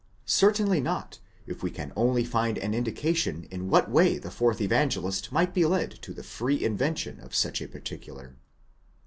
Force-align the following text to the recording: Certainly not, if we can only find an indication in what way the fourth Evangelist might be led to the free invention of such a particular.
Certainly 0.25 0.81
not, 0.81 1.19
if 1.45 1.61
we 1.61 1.69
can 1.69 1.93
only 1.95 2.23
find 2.23 2.57
an 2.57 2.73
indication 2.73 3.43
in 3.51 3.69
what 3.69 3.87
way 3.87 4.17
the 4.17 4.31
fourth 4.31 4.59
Evangelist 4.59 5.31
might 5.31 5.53
be 5.53 5.63
led 5.63 5.91
to 6.01 6.11
the 6.11 6.23
free 6.23 6.63
invention 6.63 7.19
of 7.19 7.35
such 7.35 7.61
a 7.61 7.67
particular. 7.67 8.35